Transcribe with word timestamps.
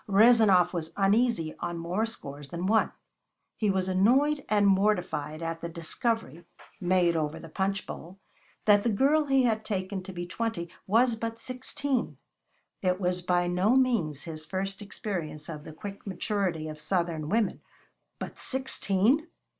Rezanov 0.07 0.73
was 0.73 0.93
uneasy 0.97 1.53
on 1.59 1.77
more 1.77 2.07
scores 2.07 2.47
than 2.47 2.65
one. 2.65 2.91
He 3.55 3.69
was 3.69 3.87
annoyed 3.87 4.43
and 4.49 4.65
mortified 4.65 5.43
at 5.43 5.61
the 5.61 5.69
discovery 5.69 6.43
made 6.79 7.15
over 7.15 7.39
the 7.39 7.49
punch 7.49 7.85
bowl 7.85 8.17
that 8.65 8.81
the 8.81 8.89
girl 8.89 9.25
he 9.25 9.43
had 9.43 9.63
taken 9.63 10.01
to 10.01 10.11
be 10.11 10.25
twenty 10.25 10.71
was 10.87 11.15
but 11.15 11.39
sixteen. 11.39 12.17
It 12.81 12.99
was 12.99 13.21
by 13.21 13.45
no 13.45 13.75
means 13.75 14.23
his 14.23 14.43
first 14.43 14.81
experience 14.81 15.47
of 15.47 15.65
the 15.65 15.71
quick 15.71 16.07
maturity 16.07 16.67
of 16.67 16.79
southern 16.81 17.29
women 17.29 17.61
but 18.17 18.39
sixteen! 18.39 19.27